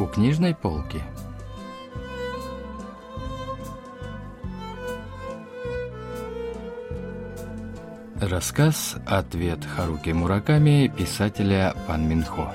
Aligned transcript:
у 0.00 0.06
книжной 0.06 0.54
полки. 0.54 1.02
Рассказ 8.18 8.96
«Ответ 9.06 9.64
Харуки 9.64 10.10
Мураками» 10.10 10.92
писателя 10.96 11.74
Пан 11.86 12.08
Минхо. 12.08 12.52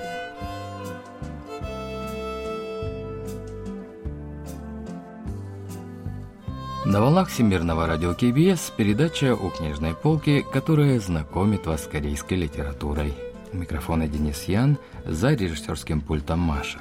На 6.85 7.01
волнах 7.01 7.29
Всемирного 7.29 7.87
радио 7.87 8.13
КБС 8.13 8.71
передача 8.75 9.35
«У 9.35 9.49
книжной 9.49 9.93
полки», 9.93 10.45
которая 10.53 10.99
знакомит 10.99 11.65
вас 11.67 11.83
с 11.83 11.87
корейской 11.87 12.35
литературой. 12.35 13.13
У 13.53 13.57
микрофона 13.57 14.07
Денис 14.07 14.43
Ян, 14.43 14.77
за 15.03 15.33
режиссерским 15.33 16.01
пультом 16.01 16.39
Маша. 16.39 16.79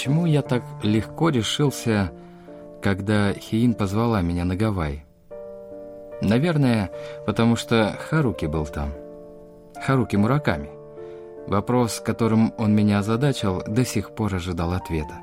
Почему 0.00 0.24
я 0.24 0.40
так 0.40 0.62
легко 0.82 1.28
решился, 1.28 2.10
когда 2.80 3.34
Хиин 3.34 3.74
позвала 3.74 4.22
меня 4.22 4.46
на 4.46 4.56
Гавайи? 4.56 5.04
Наверное, 6.22 6.90
потому 7.26 7.54
что 7.54 7.98
Харуки 8.08 8.46
был 8.46 8.64
там. 8.64 8.94
Харуки 9.84 10.16
Мураками. 10.16 10.70
Вопрос, 11.46 12.00
которым 12.00 12.54
он 12.56 12.74
меня 12.74 13.00
озадачил, 13.00 13.62
до 13.66 13.84
сих 13.84 14.14
пор 14.14 14.36
ожидал 14.36 14.72
ответа. 14.72 15.18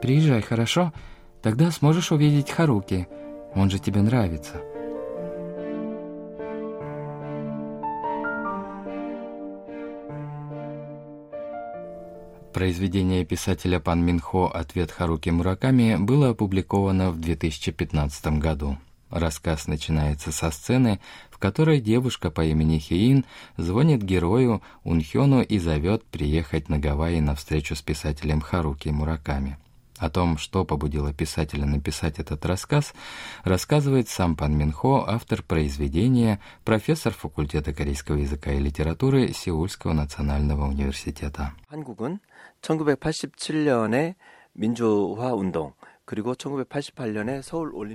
«Приезжай, 0.00 0.40
хорошо? 0.40 0.94
Тогда 1.42 1.70
сможешь 1.70 2.10
увидеть 2.10 2.50
Харуки. 2.50 3.08
Он 3.54 3.68
же 3.68 3.78
тебе 3.78 4.00
нравится». 4.00 4.54
Произведение 12.57 13.25
писателя 13.25 13.79
Пан 13.79 14.05
Минхо 14.05 14.47
«Ответ 14.47 14.91
Харуки 14.91 15.29
Мураками» 15.29 15.95
было 15.97 16.29
опубликовано 16.29 17.09
в 17.09 17.19
2015 17.19 18.39
году. 18.39 18.77
Рассказ 19.09 19.67
начинается 19.67 20.31
со 20.31 20.51
сцены, 20.51 20.99
в 21.29 21.37
которой 21.37 21.81
девушка 21.81 22.31
по 22.31 22.45
имени 22.45 22.79
Хиин 22.79 23.25
звонит 23.57 24.03
герою 24.03 24.61
Унхёну 24.83 25.41
и 25.41 25.59
зовет 25.59 26.03
приехать 26.03 26.69
на 26.69 26.79
Гавайи 26.79 27.19
на 27.19 27.35
встречу 27.35 27.75
с 27.75 27.81
писателем 27.81 28.41
Харуки 28.41 28.89
Мураками. 28.89 29.57
О 29.97 30.09
том, 30.09 30.37
что 30.37 30.65
побудило 30.65 31.13
писателя 31.13 31.65
написать 31.65 32.19
этот 32.19 32.45
рассказ, 32.45 32.93
рассказывает 33.43 34.09
сам 34.09 34.35
Пан 34.35 34.57
Минхо, 34.57 35.05
автор 35.07 35.43
произведения, 35.43 36.39
профессор 36.65 37.13
факультета 37.13 37.73
корейского 37.73 38.17
языка 38.17 38.51
и 38.51 38.59
литературы 38.59 39.31
Сеульского 39.31 39.93
национального 39.93 40.67
университета. 40.67 41.53
한국은 41.69 42.19
1987년에 42.61 44.15
민주화 44.53 45.33
운동 45.33 45.73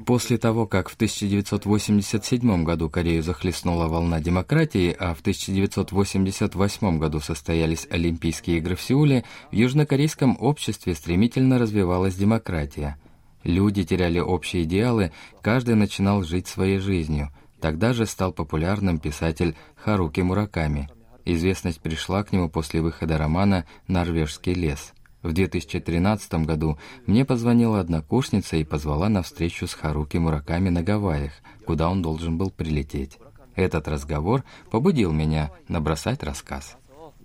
После 0.06 0.38
того, 0.38 0.66
как 0.66 0.88
в 0.88 0.94
1987 0.94 2.64
году 2.64 2.88
Корею 2.88 3.22
захлестнула 3.22 3.86
волна 3.86 4.18
демократии, 4.20 4.96
а 4.98 5.14
в 5.14 5.20
1988 5.20 6.98
году 6.98 7.20
состоялись 7.20 7.86
Олимпийские 7.90 8.58
игры 8.58 8.76
в 8.76 8.82
Сеуле, 8.82 9.24
в 9.50 9.54
южнокорейском 9.54 10.38
обществе 10.40 10.94
стремительно 10.94 11.58
развивалась 11.58 12.14
демократия. 12.14 12.96
Люди 13.44 13.84
теряли 13.84 14.20
общие 14.20 14.62
идеалы, 14.62 15.12
каждый 15.42 15.74
начинал 15.74 16.22
жить 16.22 16.46
своей 16.46 16.78
жизнью. 16.78 17.28
Тогда 17.60 17.92
же 17.92 18.06
стал 18.06 18.32
популярным 18.32 18.98
писатель 18.98 19.54
Харуки 19.76 20.20
Мураками. 20.20 20.88
Известность 21.24 21.80
пришла 21.80 22.24
к 22.24 22.32
нему 22.32 22.48
после 22.48 22.80
выхода 22.80 23.18
романа 23.18 23.66
«Норвежский 23.86 24.54
лес». 24.54 24.94
В 25.22 25.32
2013 25.32 26.46
году 26.46 26.78
мне 27.06 27.24
позвонила 27.24 27.80
однокурсница 27.80 28.56
и 28.56 28.64
позвала 28.64 29.08
на 29.08 29.22
встречу 29.22 29.66
с 29.66 29.74
Харуки 29.74 30.16
Мураками 30.16 30.68
на 30.68 30.82
Гавайях, 30.82 31.32
куда 31.66 31.90
он 31.90 32.02
должен 32.02 32.38
был 32.38 32.50
прилететь. 32.50 33.18
Этот 33.56 33.88
разговор 33.88 34.44
побудил 34.70 35.12
меня 35.12 35.50
набросать 35.68 36.22
рассказ. 36.22 36.76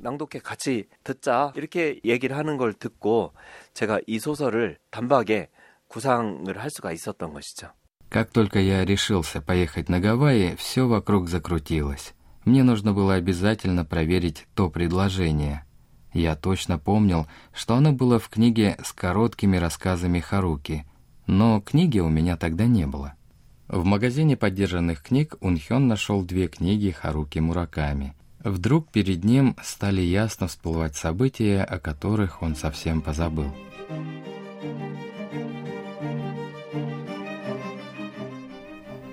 낭독회 0.04 0.40
같이 0.40 0.90
듣자 1.04 1.54
이렇게 1.56 2.00
얘기를 2.04 2.38
하는 2.38 2.58
걸 2.58 2.74
듣고 2.74 3.34
제가 3.74 4.02
이 4.06 4.20
소설을 4.20 4.78
단박에 4.92 5.50
구상을 5.88 6.58
할 6.58 6.70
수가 6.70 6.92
있었던 6.92 7.34
것이죠. 7.34 7.72
Как 8.10 8.32
только 8.32 8.60
я 8.60 8.86
решился 8.86 9.42
поехать 9.42 9.90
на 9.90 10.00
Гавайи, 10.00 10.56
все 10.56 10.88
вокруг 10.88 11.30
закрутилось. 11.30 12.14
Мне 12.49 12.63
нужно 12.63 12.95
было 12.95 13.13
обязательно 13.13 13.85
проверить 13.85 14.47
то 14.55 14.71
предложение– 14.71 15.65
я 16.15 16.35
точно 16.35 16.79
помнил, 16.79 17.27
что 17.53 17.75
оно 17.75 17.93
было 17.93 18.19
в 18.19 18.31
книге 18.31 18.79
с 18.83 18.95
короткими 18.95 19.59
рассказами 19.59 20.21
Харуки, 20.21 20.87
но 21.27 21.61
книги 21.61 21.99
у 21.99 22.09
меня 22.09 22.39
тогда 22.39 22.65
не 22.65 22.87
было. 22.87 23.13
В 23.69 23.85
магазине 23.85 24.35
поддержанных 24.35 25.03
книг 25.03 25.37
Унхён 25.43 25.87
нашел 25.87 26.23
две 26.23 26.49
книги 26.49 26.91
Харуки 26.91 27.39
Мураками. 27.39 28.15
Вдруг 28.43 28.91
перед 28.91 29.25
ним 29.25 29.55
стали 29.63 30.01
ясно 30.01 30.49
всплывать 30.49 30.97
события, 30.97 31.63
о 31.63 31.79
которых 31.79 32.41
он 32.41 32.57
совсем 32.57 33.03
позабыл. 33.03 33.55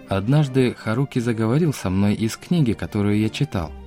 Однажды 0.07 0.73
Харуки 0.73 1.19
заговорил 1.19 1.73
со 1.73 1.89
мной 1.89 2.13
из 2.13 2.37
книги, 2.37 2.73
которую 2.73 3.19
я 3.19 3.29
читал– 3.29 3.71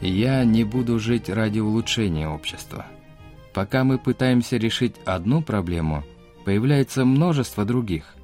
Я 0.00 0.44
не 0.44 0.64
буду 0.64 0.98
жить 0.98 1.28
ради 1.28 1.58
улучшения 1.58 2.26
общества. 2.26 2.86
Пока 3.52 3.84
мы 3.84 3.98
пытаемся 3.98 4.56
решить 4.56 4.96
одну 5.04 5.42
проблему, 5.42 6.04
появляется 6.46 7.04
множество 7.04 7.66
других. 7.66 8.14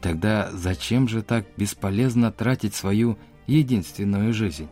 Тогда 0.00 0.50
зачем 0.52 1.06
же 1.06 1.22
так 1.22 1.46
бесполезно 1.56 2.32
тратить 2.32 2.74
свою 2.74 3.16
единственную 3.46 4.32
жизнь? 4.32 4.68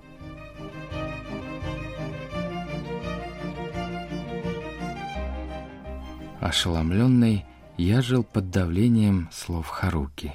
Ошеломленный, 6.40 7.44
я 7.82 8.00
жил 8.00 8.22
под 8.22 8.50
давлением 8.50 9.28
слов 9.32 9.66
Харуки. 9.66 10.34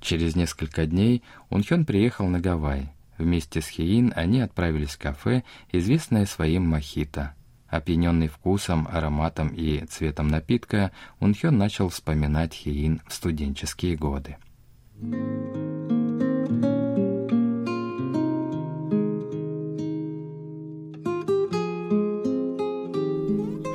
Через 0.00 0.34
несколько 0.34 0.84
дней 0.84 1.22
Унхён 1.48 1.84
приехал 1.84 2.26
на 2.26 2.40
Гавайи. 2.40 2.90
Вместе 3.18 3.60
с 3.60 3.68
Хеин 3.68 4.12
они 4.16 4.40
отправились 4.40 4.90
в 4.90 4.98
кафе, 4.98 5.44
известное 5.70 6.26
своим 6.26 6.66
мохито. 6.66 7.34
Опьяненный 7.68 8.26
вкусом, 8.26 8.88
ароматом 8.90 9.48
и 9.48 9.86
цветом 9.86 10.26
напитка, 10.26 10.90
Унхён 11.20 11.56
начал 11.56 11.88
вспоминать 11.88 12.52
Хеин 12.52 13.00
в 13.06 13.14
студенческие 13.14 13.96
годы. 13.96 14.36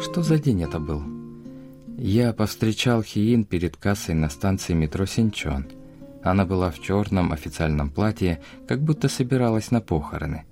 Что 0.03 0.21
за 0.23 0.37
день 0.39 0.63
это 0.63 0.79
был? 0.79 1.16
Я 2.09 2.31
повстречал 2.31 3.03
Хиин 3.03 3.43
перед 3.43 3.75
кассой 3.75 4.15
на 4.15 4.29
станции 4.29 4.73
метро 4.73 5.05
Синчон– 5.05 5.67
она 6.23 6.45
была 6.45 6.71
в 6.71 6.79
черном 6.81 7.31
официальном 7.31 7.89
платье, 7.89 8.41
как 8.67 8.81
будто 8.81 9.07
собиралась 9.07 9.71
на 9.71 9.81
похороны. 9.81 10.45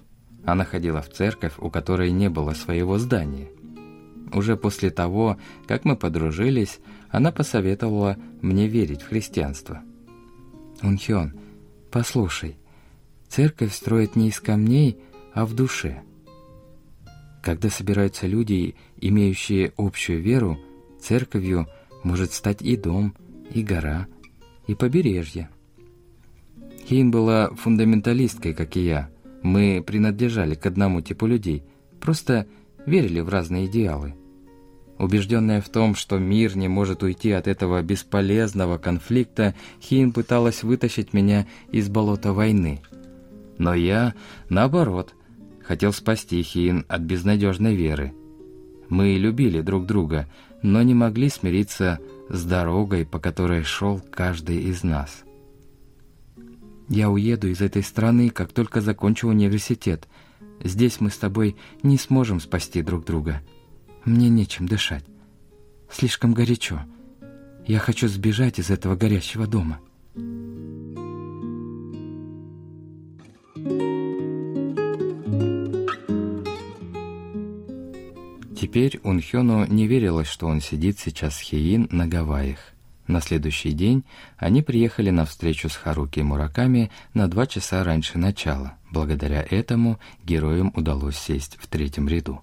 Она 0.45 0.63
ходила 0.63 1.01
в 1.01 1.09
церковь, 1.09 1.53
у 1.57 1.69
которой 1.69 2.11
не 2.11 2.29
было 2.29 2.53
своего 2.53 2.97
здания. 2.97 3.49
Уже 4.33 4.55
после 4.57 4.89
того, 4.89 5.37
как 5.67 5.85
мы 5.85 5.95
подружились, 5.95 6.79
она 7.09 7.31
посоветовала 7.31 8.17
мне 8.41 8.67
верить 8.67 9.01
в 9.01 9.09
христианство. 9.09 9.81
«Унхён, 10.81 11.33
послушай, 11.91 12.57
церковь 13.27 13.73
строит 13.73 14.15
не 14.15 14.29
из 14.29 14.39
камней, 14.39 14.97
а 15.33 15.45
в 15.45 15.53
душе. 15.55 16.03
Когда 17.43 17.69
собираются 17.69 18.27
люди, 18.27 18.75
имеющие 18.97 19.73
общую 19.77 20.21
веру, 20.21 20.57
церковью 21.05 21.67
может 22.03 22.33
стать 22.33 22.61
и 22.61 22.75
дом, 22.75 23.15
и 23.53 23.63
гора, 23.63 24.07
и 24.67 24.73
побережье. 24.73 25.49
Хейн 26.87 27.11
была 27.11 27.49
фундаменталисткой, 27.49 28.53
как 28.53 28.75
и 28.75 28.81
я. 28.81 29.09
Мы 29.41 29.83
принадлежали 29.85 30.55
к 30.55 30.65
одному 30.65 31.01
типу 31.01 31.25
людей, 31.27 31.63
просто 31.99 32.47
верили 32.85 33.19
в 33.21 33.29
разные 33.29 33.65
идеалы. 33.67 34.15
Убежденная 34.97 35.61
в 35.61 35.69
том, 35.69 35.93
что 35.93 36.17
мир 36.17 36.55
не 36.55 36.67
может 36.67 37.03
уйти 37.03 37.31
от 37.31 37.47
этого 37.47 37.81
бесполезного 37.81 38.77
конфликта, 38.77 39.53
Хейн 39.81 40.11
пыталась 40.11 40.63
вытащить 40.63 41.13
меня 41.13 41.47
из 41.71 41.89
болота 41.89 42.33
войны. 42.33 42.81
Но 43.57 43.73
я, 43.73 44.13
наоборот, 44.49 45.13
хотел 45.63 45.91
спасти 45.91 46.41
Хейн 46.41 46.85
от 46.87 47.01
безнадежной 47.01 47.75
веры. 47.75 48.13
Мы 48.89 49.15
любили 49.15 49.61
друг 49.61 49.85
друга, 49.85 50.29
но 50.65 50.81
не 50.81 50.95
могли 50.95 51.29
смириться 51.29 51.99
с 52.27 52.43
дорогой, 52.43 53.05
по 53.05 53.19
которой 53.19 53.63
шел 53.63 54.01
каждый 54.11 54.63
из 54.63 54.83
нас. 54.83 55.23
Я 56.89 57.09
уеду 57.11 57.47
из 57.47 57.61
этой 57.61 57.83
страны, 57.83 58.29
как 58.29 58.51
только 58.51 58.81
закончу 58.81 59.27
университет. 59.27 60.07
Здесь 60.63 60.99
мы 60.99 61.11
с 61.11 61.17
тобой 61.17 61.55
не 61.83 61.97
сможем 61.97 62.39
спасти 62.39 62.81
друг 62.81 63.05
друга. 63.05 63.41
Мне 64.05 64.29
нечем 64.29 64.67
дышать. 64.67 65.05
Слишком 65.89 66.33
горячо. 66.33 66.81
Я 67.67 67.77
хочу 67.79 68.07
сбежать 68.07 68.59
из 68.59 68.71
этого 68.71 68.95
горящего 68.95 69.45
дома. 69.45 69.79
Теперь 78.65 78.99
Унхёну 79.03 79.67
не 79.67 79.85
верилось, 79.85 80.27
что 80.27 80.47
он 80.47 80.59
сидит 80.59 80.97
сейчас 80.97 81.35
с 81.35 81.39
Хеин 81.39 81.87
на 81.91 82.07
Гавайях. 82.07 82.57
На 83.05 83.21
следующий 83.21 83.73
день 83.73 84.03
они 84.37 84.63
приехали 84.63 85.11
на 85.11 85.25
встречу 85.25 85.69
с 85.69 85.75
Харуки 85.75 86.21
Мураками 86.21 86.89
на 87.13 87.27
два 87.27 87.45
часа 87.45 87.83
раньше 87.83 88.17
начала. 88.17 88.73
Благодаря 88.89 89.45
этому 89.47 89.99
героям 90.23 90.73
удалось 90.75 91.15
сесть 91.15 91.59
в 91.61 91.67
третьем 91.67 92.07
ряду. 92.07 92.41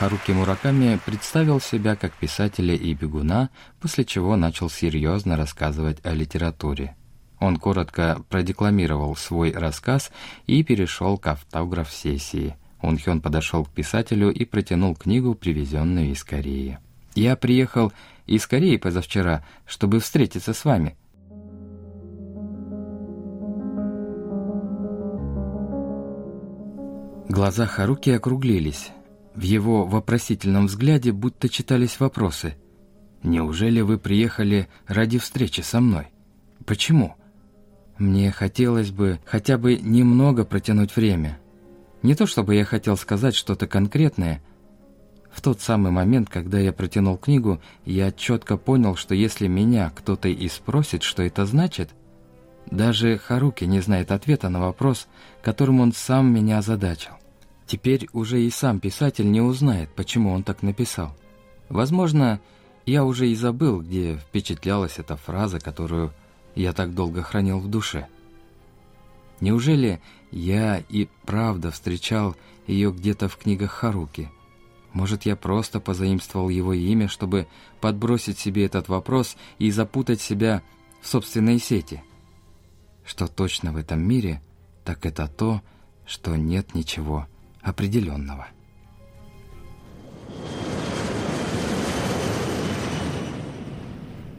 Харуки 0.00 0.32
Мураками 0.32 0.98
представил 1.06 1.60
себя 1.60 1.94
как 1.94 2.14
писателя 2.14 2.74
и 2.74 2.94
бегуна, 2.94 3.50
после 3.78 4.04
чего 4.04 4.34
начал 4.34 4.68
серьезно 4.68 5.36
рассказывать 5.36 6.04
о 6.04 6.14
литературе. 6.14 6.96
Он 7.40 7.56
коротко 7.56 8.22
продекламировал 8.28 9.14
свой 9.16 9.52
рассказ 9.52 10.10
и 10.46 10.62
перешел 10.62 11.18
к 11.18 11.28
автограф-сессии. 11.28 12.56
Унхён 12.82 13.20
подошел 13.20 13.64
к 13.64 13.70
писателю 13.70 14.32
и 14.32 14.44
протянул 14.44 14.94
книгу, 14.94 15.34
привезенную 15.34 16.10
из 16.10 16.24
Кореи. 16.24 16.78
«Я 17.14 17.36
приехал 17.36 17.92
из 18.26 18.46
Кореи 18.46 18.76
позавчера, 18.76 19.44
чтобы 19.66 20.00
встретиться 20.00 20.52
с 20.52 20.64
вами», 20.64 20.96
Глаза 27.28 27.66
Харуки 27.66 28.08
округлились. 28.08 28.88
В 29.34 29.42
его 29.42 29.84
вопросительном 29.84 30.66
взгляде 30.66 31.12
будто 31.12 31.50
читались 31.50 32.00
вопросы. 32.00 32.56
«Неужели 33.22 33.82
вы 33.82 33.98
приехали 33.98 34.66
ради 34.86 35.18
встречи 35.18 35.60
со 35.60 35.80
мной? 35.80 36.06
Почему?» 36.64 37.17
Мне 37.98 38.30
хотелось 38.30 38.90
бы 38.90 39.18
хотя 39.24 39.58
бы 39.58 39.76
немного 39.76 40.44
протянуть 40.44 40.94
время. 40.94 41.38
Не 42.02 42.14
то 42.14 42.26
чтобы 42.26 42.54
я 42.54 42.64
хотел 42.64 42.96
сказать 42.96 43.34
что-то 43.34 43.66
конкретное. 43.66 44.40
В 45.32 45.40
тот 45.40 45.60
самый 45.60 45.90
момент, 45.90 46.28
когда 46.28 46.58
я 46.58 46.72
протянул 46.72 47.16
книгу, 47.16 47.60
я 47.84 48.12
четко 48.12 48.56
понял, 48.56 48.94
что 48.94 49.14
если 49.14 49.48
меня 49.48 49.92
кто-то 49.94 50.28
и 50.28 50.48
спросит, 50.48 51.02
что 51.02 51.22
это 51.22 51.44
значит, 51.44 51.90
даже 52.70 53.18
Харуки 53.18 53.64
не 53.64 53.80
знает 53.80 54.12
ответа 54.12 54.48
на 54.48 54.60
вопрос, 54.60 55.08
которым 55.42 55.80
он 55.80 55.92
сам 55.92 56.32
меня 56.32 56.58
озадачил. 56.58 57.12
Теперь 57.66 58.08
уже 58.12 58.40
и 58.40 58.50
сам 58.50 58.78
писатель 58.78 59.30
не 59.30 59.40
узнает, 59.40 59.90
почему 59.94 60.32
он 60.32 60.42
так 60.44 60.62
написал. 60.62 61.16
Возможно, 61.68 62.40
я 62.86 63.04
уже 63.04 63.28
и 63.28 63.34
забыл, 63.34 63.80
где 63.80 64.16
впечатлялась 64.16 64.98
эта 64.98 65.16
фраза, 65.16 65.58
которую 65.60 66.12
я 66.62 66.72
так 66.72 66.94
долго 66.94 67.22
хранил 67.22 67.60
в 67.60 67.68
душе. 67.68 68.08
Неужели 69.40 70.00
я 70.32 70.78
и 70.88 71.08
правда 71.24 71.70
встречал 71.70 72.34
ее 72.66 72.90
где-то 72.90 73.28
в 73.28 73.36
книгах 73.36 73.70
Харуки? 73.70 74.30
Может, 74.92 75.24
я 75.26 75.36
просто 75.36 75.78
позаимствовал 75.78 76.48
его 76.48 76.72
имя, 76.72 77.06
чтобы 77.06 77.46
подбросить 77.80 78.38
себе 78.38 78.64
этот 78.64 78.88
вопрос 78.88 79.36
и 79.58 79.70
запутать 79.70 80.20
себя 80.20 80.62
в 81.00 81.06
собственной 81.06 81.60
сети? 81.60 82.02
Что 83.04 83.28
точно 83.28 83.72
в 83.72 83.76
этом 83.76 84.00
мире, 84.00 84.42
так 84.84 85.06
это 85.06 85.28
то, 85.28 85.62
что 86.06 86.34
нет 86.36 86.74
ничего 86.74 87.28
определенного. 87.62 88.48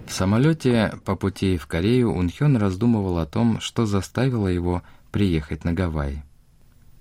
В 0.09 0.11
самолете 0.11 1.00
по 1.06 1.15
пути 1.15 1.57
в 1.57 1.67
Корею 1.67 2.11
Унхён 2.11 2.57
раздумывал 2.57 3.19
о 3.19 3.27
том, 3.27 3.61
что 3.61 3.85
заставило 3.85 4.47
его 4.47 4.81
приехать 5.11 5.63
на 5.63 5.71
Гавайи. 5.71 6.23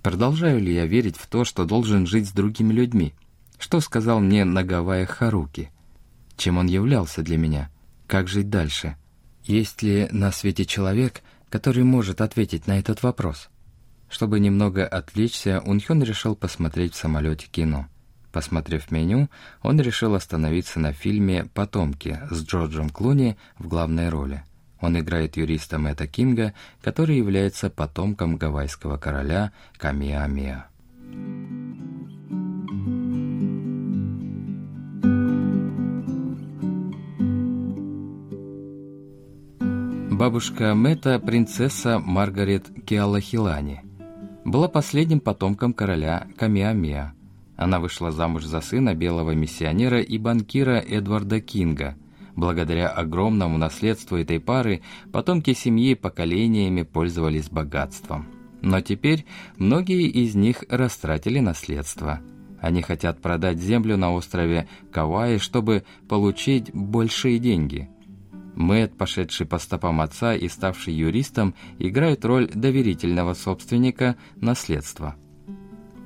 Продолжаю 0.02 0.60
ли 0.60 0.74
я 0.74 0.84
верить 0.84 1.16
в 1.16 1.26
то, 1.26 1.46
что 1.46 1.64
должен 1.64 2.06
жить 2.06 2.28
с 2.28 2.32
другими 2.32 2.74
людьми? 2.74 3.14
Что 3.58 3.80
сказал 3.80 4.20
мне 4.20 4.44
на 4.44 4.62
Гавайях 4.62 5.08
Харуки? 5.08 5.70
Чем 6.36 6.58
он 6.58 6.66
являлся 6.66 7.22
для 7.22 7.38
меня? 7.38 7.70
Как 8.06 8.28
жить 8.28 8.50
дальше? 8.50 8.98
Есть 9.42 9.80
ли 9.80 10.08
на 10.12 10.30
свете 10.30 10.66
человек, 10.66 11.22
который 11.48 11.84
может 11.84 12.20
ответить 12.20 12.66
на 12.66 12.78
этот 12.78 13.02
вопрос? 13.02 13.48
Чтобы 14.10 14.38
немного 14.38 14.86
отвлечься, 14.86 15.62
Унхён 15.64 16.02
решил 16.02 16.36
посмотреть 16.36 16.92
в 16.92 16.98
самолете 16.98 17.46
кино. 17.50 17.88
Посмотрев 18.38 18.92
меню, 18.92 19.28
он 19.62 19.80
решил 19.80 20.14
остановиться 20.14 20.78
на 20.78 20.92
фильме 20.92 21.46
«Потомки» 21.54 22.20
с 22.30 22.44
Джорджем 22.44 22.88
Клуни 22.88 23.36
в 23.58 23.66
главной 23.66 24.10
роли. 24.10 24.44
Он 24.80 24.96
играет 24.96 25.36
юриста 25.36 25.80
Мэтта 25.80 26.06
Кинга, 26.06 26.54
который 26.80 27.16
является 27.16 27.68
потомком 27.68 28.36
гавайского 28.36 28.96
короля 28.96 29.50
Камиамиа. 29.76 30.66
Бабушка 40.12 40.76
Мэтта– 40.76 41.18
принцесса 41.26 41.98
Маргарет 41.98 42.66
Киалахилани– 42.86 43.82
была 44.44 44.68
последним 44.68 45.18
потомком 45.18 45.72
короля 45.72 46.28
Камиамеа. 46.36 47.17
Она 47.58 47.80
вышла 47.80 48.12
замуж 48.12 48.44
за 48.44 48.60
сына 48.60 48.94
белого 48.94 49.32
миссионера 49.32 50.00
и 50.00 50.16
банкира 50.16 50.78
Эдварда 50.78 51.40
Кинга. 51.40 51.96
Благодаря 52.36 52.88
огромному 52.88 53.58
наследству 53.58 54.16
этой 54.16 54.38
пары 54.38 54.82
потомки 55.12 55.52
семьи 55.54 55.94
поколениями 55.94 56.82
пользовались 56.82 57.50
богатством. 57.50 58.28
Но 58.62 58.80
теперь 58.80 59.26
многие 59.56 60.06
из 60.06 60.36
них 60.36 60.62
растратили 60.68 61.40
наследство. 61.40 62.20
Они 62.60 62.80
хотят 62.80 63.20
продать 63.20 63.58
землю 63.58 63.96
на 63.96 64.12
острове 64.14 64.68
Кавайи, 64.92 65.38
чтобы 65.38 65.84
получить 66.08 66.72
большие 66.72 67.40
деньги– 67.40 67.90
Мэтт, 68.58 68.98
пошедший 68.98 69.46
по 69.46 69.58
стопам 69.58 70.00
отца 70.00 70.34
и 70.34 70.48
ставший 70.48 70.92
юристом, 70.92 71.54
играет 71.78 72.24
роль 72.24 72.48
доверительного 72.48 73.34
собственника 73.34 74.16
наследства. 74.34 75.14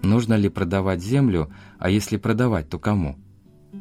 Нужно 0.03 0.35
ли 0.35 0.49
продавать 0.49 1.03
землю, 1.03 1.51
а 1.79 1.89
если 1.89 2.17
продавать, 2.17 2.69
то 2.69 2.79
кому? 2.79 3.17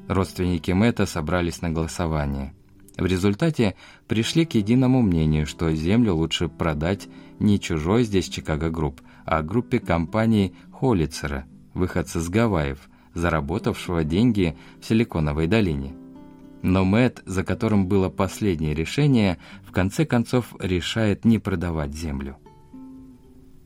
Родственники 0.08 0.72
Мэтта 0.72 1.06
собрались 1.06 1.62
на 1.62 1.70
голосование. 1.70 2.54
В 2.98 3.06
результате 3.06 3.76
пришли 4.08 4.46
к 4.46 4.54
единому 4.54 5.02
мнению, 5.02 5.48
что 5.48 5.74
землю 5.74 6.16
лучше 6.16 6.48
продать 6.48 7.08
не 7.40 7.60
чужой 7.60 8.04
здесь 8.04 8.30
Чикаго 8.30 8.70
Групп, 8.70 9.02
а 9.26 9.42
группе 9.42 9.80
компании 9.80 10.54
Холлицера, 10.72 11.46
выходца 11.74 12.20
с 12.20 12.30
Гавайев, 12.30 12.90
заработавшего 13.14 14.04
деньги 14.04 14.56
в 14.80 14.86
Силиконовой 14.86 15.48
долине. 15.48 15.94
Но 16.62 16.86
Мэт, 16.86 17.24
за 17.26 17.44
которым 17.44 17.88
было 17.88 18.10
последнее 18.10 18.76
решение, 18.76 19.40
в 19.66 19.72
конце 19.72 20.06
концов 20.06 20.54
решает 20.60 21.26
не 21.26 21.40
продавать 21.40 21.94
землю. 21.96 22.38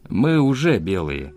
«Мы 0.08 0.40
уже 0.40 0.80
белые. 0.80 1.34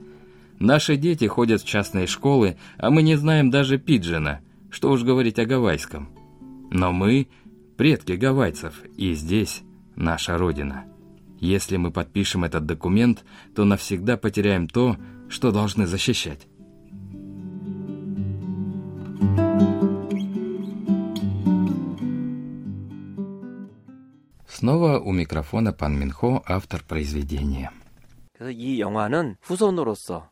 Наши 0.59 0.95
дети 0.95 1.25
ходят 1.25 1.61
в 1.61 1.67
частные 1.67 2.07
школы, 2.07 2.57
а 2.77 2.89
мы 2.89 3.01
не 3.01 3.15
знаем 3.15 3.49
даже 3.49 3.77
пиджина, 3.77 4.39
что 4.69 4.91
уж 4.91 5.03
говорить 5.03 5.39
о 5.39 5.45
гавайском. 5.45 6.09
Но 6.71 6.91
мы – 6.91 7.77
предки 7.77 8.13
гавайцев, 8.13 8.83
и 8.97 9.13
здесь 9.13 9.63
наша 9.95 10.37
родина. 10.37 10.85
Если 11.39 11.77
мы 11.77 11.91
подпишем 11.91 12.45
этот 12.45 12.65
документ, 12.65 13.25
то 13.55 13.65
навсегда 13.65 14.15
потеряем 14.15 14.67
то, 14.67 14.95
что 15.29 15.51
должны 15.51 15.85
защищать». 15.85 16.47
Снова 24.47 24.97
у 24.97 25.11
микрофона 25.11 25.73
пан 25.73 25.99
Минхо, 25.99 26.41
автор 26.45 26.85
произведения. 26.87 27.69
그래서 28.31 28.51
이 28.51 28.79
영화는 28.79 29.35
후손으로서 29.41 30.29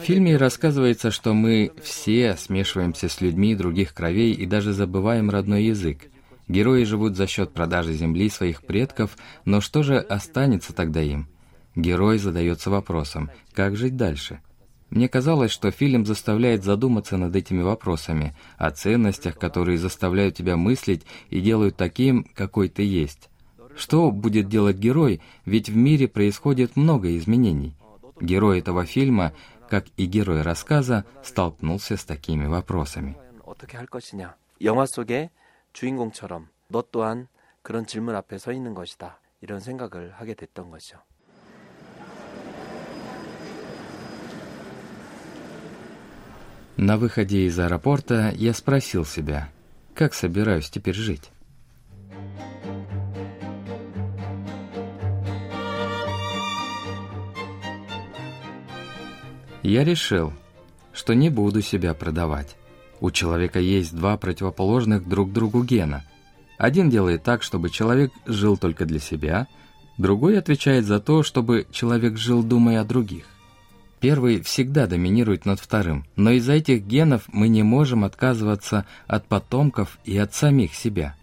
В 0.00 0.06
фильме 0.06 0.38
рассказывается, 0.38 1.10
что 1.10 1.34
мы 1.34 1.72
все 1.82 2.34
смешиваемся 2.38 3.10
с 3.10 3.20
людьми 3.20 3.54
других 3.54 3.92
кровей 3.92 4.32
и 4.32 4.46
даже 4.46 4.72
забываем 4.72 5.28
родной 5.28 5.64
язык. 5.64 6.10
Герои 6.48 6.84
живут 6.84 7.14
за 7.14 7.26
счет 7.26 7.52
продажи 7.52 7.92
земли 7.92 8.30
своих 8.30 8.62
предков, 8.62 9.18
но 9.44 9.60
что 9.60 9.82
же 9.82 9.98
останется 9.98 10.72
тогда 10.72 11.02
им? 11.02 11.28
Герой 11.76 12.16
задается 12.16 12.70
вопросом, 12.70 13.30
как 13.52 13.76
жить 13.76 13.98
дальше? 13.98 14.40
Мне 14.88 15.10
казалось, 15.10 15.50
что 15.50 15.70
фильм 15.70 16.06
заставляет 16.06 16.64
задуматься 16.64 17.18
над 17.18 17.36
этими 17.36 17.60
вопросами, 17.60 18.34
о 18.56 18.70
ценностях, 18.70 19.38
которые 19.38 19.76
заставляют 19.76 20.36
тебя 20.36 20.56
мыслить 20.56 21.04
и 21.28 21.42
делают 21.42 21.76
таким, 21.76 22.24
какой 22.34 22.70
ты 22.70 22.82
есть. 22.82 23.29
Что 23.75 24.11
будет 24.11 24.47
делать 24.47 24.77
герой, 24.77 25.21
ведь 25.45 25.69
в 25.69 25.75
мире 25.75 26.07
происходит 26.07 26.75
много 26.75 27.17
изменений. 27.17 27.75
Герой 28.21 28.59
этого 28.59 28.85
фильма, 28.85 29.33
как 29.69 29.85
и 29.97 30.05
герой 30.05 30.41
рассказа, 30.41 31.05
столкнулся 31.23 31.97
с 31.97 32.05
такими 32.05 32.45
вопросами. 32.45 33.17
영화 34.61 34.85
속의 34.85 35.31
주인공처럼 35.73 36.47
너 36.69 36.81
또한 36.89 37.27
그런 37.61 37.85
질문 37.85 38.15
앞에 38.15 38.37
서 38.37 38.53
있는 38.53 38.73
것이다. 38.73 39.19
이런 39.41 39.59
생각을 39.59 40.13
하게 40.13 40.33
됐던 40.33 40.71
거죠. 40.71 40.99
На 46.77 46.97
выходе 46.97 47.45
из 47.45 47.57
аэропорта 47.57 48.31
я 48.35 48.53
спросил 48.53 49.05
себя, 49.05 49.49
как 49.93 50.13
собираюсь 50.13 50.69
теперь 50.69 50.95
жить. 50.95 51.31
Я 59.62 59.84
решил, 59.84 60.32
что 60.92 61.14
не 61.14 61.28
буду 61.28 61.60
себя 61.60 61.92
продавать. 61.94 62.56
У 63.00 63.10
человека 63.10 63.60
есть 63.60 63.94
два 63.94 64.16
противоположных 64.16 65.08
друг 65.08 65.32
другу 65.32 65.64
гена. 65.64 66.04
Один 66.58 66.90
делает 66.90 67.22
так, 67.22 67.42
чтобы 67.42 67.70
человек 67.70 68.12
жил 68.26 68.56
только 68.56 68.84
для 68.84 68.98
себя, 68.98 69.46
другой 69.98 70.38
отвечает 70.38 70.84
за 70.84 70.98
то, 71.00 71.22
чтобы 71.22 71.66
человек 71.70 72.16
жил, 72.16 72.42
думая 72.42 72.80
о 72.80 72.84
других. 72.84 73.24
Первый 74.00 74.40
всегда 74.40 74.86
доминирует 74.86 75.44
над 75.44 75.60
вторым, 75.60 76.06
но 76.16 76.30
из-за 76.30 76.54
этих 76.54 76.82
генов 76.82 77.24
мы 77.28 77.48
не 77.48 77.62
можем 77.62 78.04
отказываться 78.04 78.86
от 79.06 79.26
потомков 79.26 79.98
и 80.04 80.16
от 80.16 80.34
самих 80.34 80.74
себя. 80.74 81.16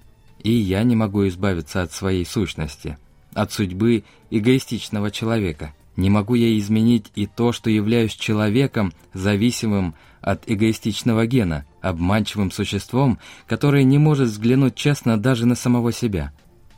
И 0.44 0.52
я 0.52 0.84
не 0.84 0.96
могу 0.96 1.28
избавиться 1.28 1.82
от 1.82 1.92
своей 1.92 2.24
сущности, 2.24 3.00
от 3.34 3.52
судьбы 3.52 4.04
эгоистичного 4.30 5.10
человека. 5.10 5.74
Не 5.98 6.12
могу 6.12 6.36
я 6.36 6.58
изменить 6.60 7.12
и 7.16 7.26
то, 7.26 7.52
что 7.52 7.72
являюсь 7.72 8.14
человеком, 8.14 8.94
зависимым 9.14 9.96
от 10.22 10.44
эгоистичного 10.46 11.26
гена, 11.26 11.66
обманчивым 11.82 12.52
существом, 12.52 13.18
которое 13.48 13.84
не 13.84 13.98
может 13.98 14.30
взглянуть 14.30 14.76
честно 14.76 15.18
даже 15.18 15.48
на 15.48 15.56
самого 15.56 15.92
себя. 15.92 16.32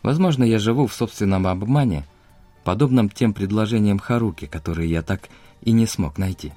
Возможно, 0.03 0.45
я 0.45 0.57
живу 0.57 0.88
в 0.88 0.93
собственном 0.93 1.47
обмане, 1.47 2.05
подобном 2.63 3.09
тем 3.09 3.33
предложениям 3.33 3.99
Харуки, 3.99 4.45
которые 4.45 4.89
я 4.89 5.01
так 5.01 5.27
и 5.61 5.73
не 5.73 5.85
смог 5.85 6.17
найти. 6.17 6.53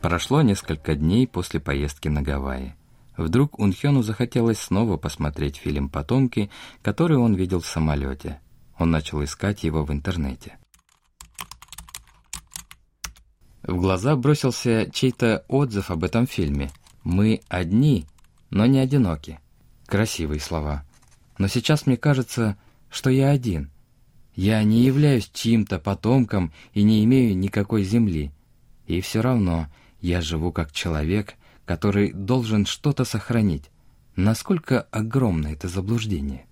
Прошло 0.00 0.40
несколько 0.40 0.94
дней 0.94 1.26
после 1.26 1.60
поездки 1.60 2.08
на 2.08 2.22
Гавайи. 2.22 2.74
Вдруг 3.18 3.58
Унхёну 3.58 4.02
захотелось 4.02 4.60
снова 4.60 4.96
посмотреть 4.96 5.56
фильм 5.56 5.88
«Потомки», 5.88 6.50
который 6.82 7.16
он 7.16 7.34
видел 7.34 7.58
в 7.58 7.66
самолете. 7.66 8.40
Он 8.78 8.92
начал 8.92 9.24
искать 9.24 9.64
его 9.64 9.84
в 9.84 9.92
интернете. 9.92 10.56
В 13.64 13.74
глаза 13.74 14.14
бросился 14.14 14.88
чей-то 14.92 15.44
отзыв 15.48 15.90
об 15.90 16.04
этом 16.04 16.28
фильме. 16.28 16.70
«Мы 17.02 17.40
одни, 17.48 18.06
но 18.50 18.66
не 18.66 18.78
одиноки». 18.78 19.40
Красивые 19.86 20.38
слова. 20.38 20.84
Но 21.38 21.48
сейчас 21.48 21.86
мне 21.86 21.96
кажется, 21.96 22.56
что 22.88 23.10
я 23.10 23.30
один. 23.30 23.72
Я 24.36 24.62
не 24.62 24.84
являюсь 24.84 25.28
чьим-то 25.34 25.80
потомком 25.80 26.52
и 26.72 26.84
не 26.84 27.04
имею 27.04 27.36
никакой 27.36 27.82
земли. 27.82 28.30
И 28.86 29.00
все 29.00 29.22
равно 29.22 29.66
я 30.00 30.20
живу 30.20 30.52
как 30.52 30.70
человек, 30.70 31.34
который 31.68 32.12
должен 32.14 32.64
что-то 32.64 33.04
сохранить. 33.04 33.70
Насколько 34.16 34.80
огромно 34.90 35.48
это 35.48 35.68
заблуждение? 35.68 36.46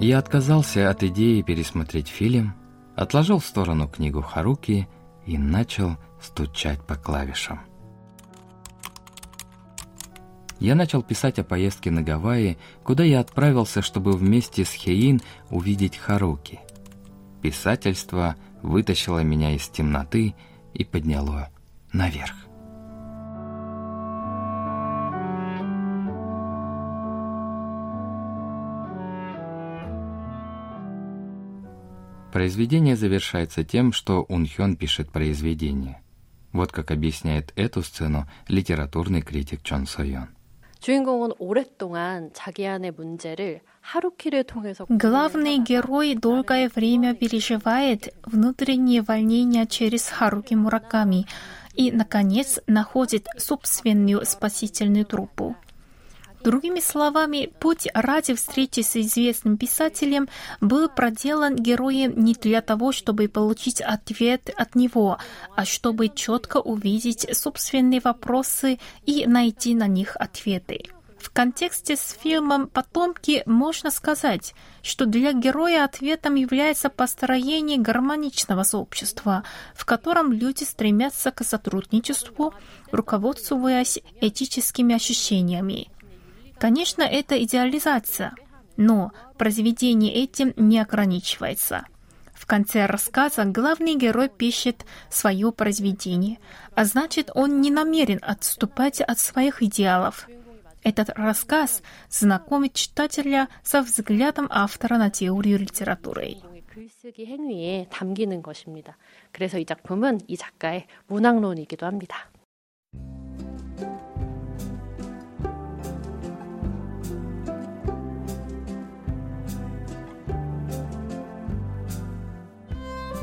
Я 0.00 0.18
отказался 0.18 0.90
от 0.90 1.04
идеи 1.04 1.42
пересмотреть 1.42 2.08
фильм, 2.08 2.54
отложил 2.96 3.38
в 3.38 3.46
сторону 3.46 3.88
книгу 3.88 4.20
Харуки 4.20 4.88
и 5.24 5.38
начал 5.38 5.96
стучать 6.20 6.84
по 6.84 6.96
клавишам. 6.96 7.60
Я 10.58 10.74
начал 10.74 11.04
писать 11.04 11.38
о 11.38 11.44
поездке 11.44 11.92
на 11.92 12.02
Гавайи, 12.02 12.58
куда 12.82 13.04
я 13.04 13.20
отправился, 13.20 13.80
чтобы 13.80 14.10
вместе 14.10 14.64
с 14.64 14.72
Хеин 14.72 15.22
увидеть 15.50 15.96
Харуки. 15.96 16.58
Писательство 17.42 18.36
вытащило 18.62 19.20
меня 19.20 19.54
из 19.54 19.68
темноты 19.68 20.34
и 20.74 20.84
подняло 20.84 21.50
наверх. 21.92 22.34
Произведение 32.32 32.94
завершается 32.94 33.64
тем, 33.64 33.92
что 33.92 34.22
Унхён 34.22 34.76
пишет 34.76 35.10
произведение. 35.10 36.02
Вот 36.52 36.72
как 36.72 36.90
объясняет 36.90 37.52
эту 37.56 37.82
сцену 37.82 38.28
литературный 38.48 39.22
критик 39.22 39.62
Чон 39.62 39.86
Сойон. 39.86 40.28
주인공은 40.79 41.31
오랫동안 41.39 42.31
자기 42.33 42.67
안의 42.67 42.91
문제를 42.91 43.61
하루키를 43.81 44.43
통해서 44.43 44.85
Главный 44.89 45.59
герой 45.59 46.15
долгое 46.15 46.67
время 46.67 47.13
переживает 47.13 48.13
внутренние 48.25 49.01
волнения 49.01 49.65
через 49.65 50.09
Харуки 50.09 50.55
Мураками 50.55 51.25
и, 51.75 51.91
наконец, 51.91 52.59
находит 52.67 53.27
собственную 53.37 54.25
спасительную 54.25 55.05
труппу. 55.05 55.55
Другими 56.48 56.80
словами, 56.80 57.52
путь 57.60 57.88
ради 57.92 58.32
встречи 58.32 58.80
с 58.80 58.96
известным 58.96 59.58
писателем 59.58 60.30
был 60.62 60.88
проделан 60.88 61.56
героем 61.56 62.14
не 62.16 62.32
для 62.32 62.62
того, 62.62 62.90
чтобы 62.90 63.28
получить 63.28 63.82
ответ 63.82 64.48
от 64.56 64.74
него, 64.74 65.18
а 65.54 65.66
чтобы 65.66 66.08
четко 66.08 66.56
увидеть 66.56 67.28
собственные 67.36 68.00
вопросы 68.02 68.78
и 69.04 69.26
найти 69.26 69.74
на 69.74 69.88
них 69.88 70.16
ответы. 70.16 70.84
В 71.18 71.28
контексте 71.30 71.96
с 71.96 72.16
фильмом 72.18 72.66
«Потомки» 72.66 73.42
можно 73.44 73.90
сказать, 73.90 74.54
что 74.82 75.04
для 75.04 75.34
героя 75.34 75.84
ответом 75.84 76.36
является 76.36 76.88
построение 76.88 77.76
гармоничного 77.76 78.62
сообщества, 78.62 79.44
в 79.74 79.84
котором 79.84 80.32
люди 80.32 80.64
стремятся 80.64 81.30
к 81.30 81.44
сотрудничеству, 81.44 82.54
руководствуясь 82.90 83.98
этическими 84.22 84.94
ощущениями. 84.94 85.88
Конечно, 86.59 87.03
это 87.03 87.41
идеализация, 87.43 88.33
но 88.77 89.11
произведение 89.37 90.13
этим 90.13 90.53
не 90.55 90.79
ограничивается. 90.79 91.85
В 92.33 92.45
конце 92.45 92.85
рассказа 92.85 93.45
главный 93.45 93.95
герой 93.95 94.29
пишет 94.29 94.85
свое 95.09 95.51
произведение, 95.51 96.39
а 96.75 96.85
значит, 96.85 97.29
он 97.33 97.61
не 97.61 97.71
намерен 97.71 98.19
отступать 98.21 99.01
от 99.01 99.17
своих 99.17 99.63
идеалов. 99.63 100.27
Этот 100.83 101.09
рассказ 101.15 101.81
знакомит 102.09 102.73
читателя 102.73 103.47
со 103.63 103.81
взглядом 103.81 104.47
автора 104.49 104.97
на 104.97 105.09
теорию 105.09 105.59
литературы. 105.59 106.37
글쓰기 106.73 107.27
행위에 107.27 107.87
담기는 107.91 108.41
것입니다. 108.41 108.97
그래서 109.31 109.59
이 109.59 109.65
작품은 109.65 110.21
이 110.27 110.35
작가의 110.35 110.87
문학론이기도 111.07 111.85
합니다. 111.85 112.29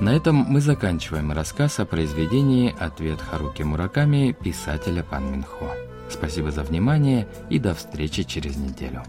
На 0.05 0.15
этом 0.15 0.35
мы 0.35 0.61
заканчиваем 0.61 1.31
рассказ 1.31 1.79
о 1.79 1.85
произведении 1.87 2.75
«Ответ 2.77 3.19
Харуки 3.19 3.63
Мураками» 3.63 4.37
писателя 4.39 5.01
Пан 5.01 5.31
Минхо. 5.31 5.71
Спасибо 6.11 6.51
за 6.51 6.61
внимание 6.61 7.27
и 7.49 7.57
до 7.57 7.73
встречи 7.73 8.21
через 8.21 8.55
неделю. 8.55 9.01